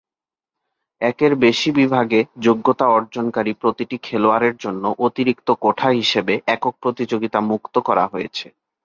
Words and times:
একের 1.01 1.33
বেশি 1.35 1.69
বিভাগে 1.71 2.19
যোগ্যতা 2.39 2.85
অর্জনকারী 2.89 3.51
প্রতিটি 3.53 3.97
খেলোয়াড়ের 4.03 4.55
জন্য 4.57 4.83
অতিরিক্ত 4.99 5.47
কোঠা 5.61 5.89
হিসাবে 5.99 6.33
একক 6.47 6.73
প্রতিযোগিতা 6.83 7.39
মুক্ত 7.51 7.75
করা 7.87 8.05
হয়েছে। 8.07 8.45